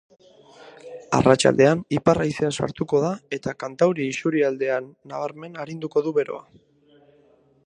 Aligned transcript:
Arratsaldean 1.17 1.83
ipar 1.97 2.21
haizea 2.23 2.51
sartuko 2.63 3.03
da 3.05 3.13
eta 3.39 3.55
kantauri 3.65 4.11
isurialdean 4.15 4.91
nabarmen 5.13 5.65
arinduko 5.67 6.09
du 6.09 6.19
beroa. 6.21 6.47